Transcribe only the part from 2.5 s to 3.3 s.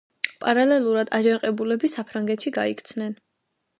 გაიქცნენ.